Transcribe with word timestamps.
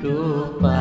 kehidupan. 0.00 0.76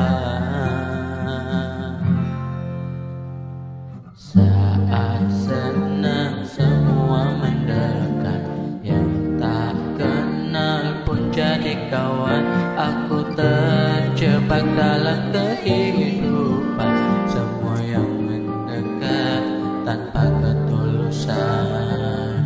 Saat 4.16 5.28
senang 5.32 6.44
semua 6.44 7.32
mendekat. 7.40 8.44
Yang 8.84 9.40
tak 9.40 9.76
kenal 9.96 10.84
pun 11.08 11.32
jadi 11.32 11.74
kawan. 11.88 12.44
Aku 12.76 13.24
terjebak 13.36 14.66
dalam 14.76 15.32
kehidupan. 15.32 16.96
Semua 17.32 17.80
yang 17.80 18.12
mendekat 18.20 19.44
tanpa 19.88 20.24
ketulusan. 20.44 22.44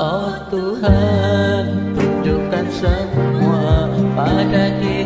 Oh 0.00 0.32
Tuhan, 0.48 1.92
tunjukkan 1.92 2.66
semua 2.72 3.84
pada 4.16 4.72
diri. 4.80 4.99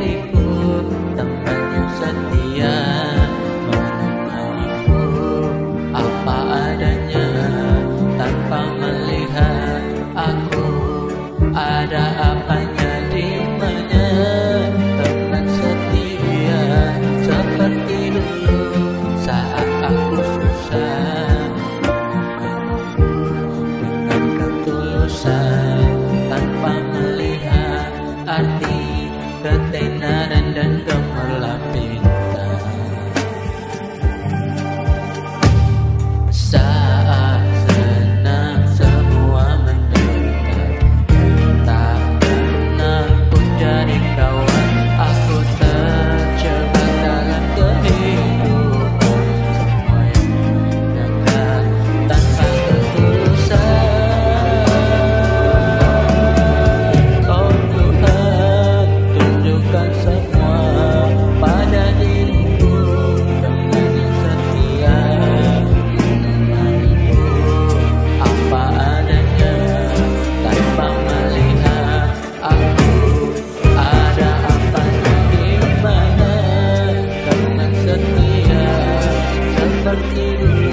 Thank 79.85 80.17
you. 80.17 80.64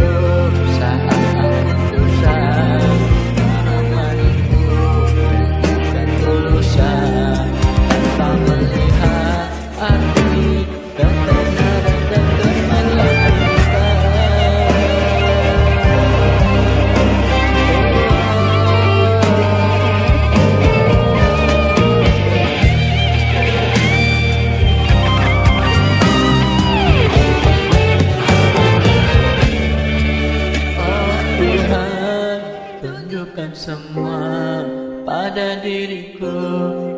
tetap 33.42 33.58
semua 33.58 34.62
pada 35.02 35.58
diriku. 35.66 36.30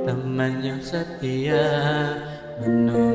Teman 0.03 0.59
yang 0.59 0.83
setia 0.83 1.63
menunggu 2.59 3.12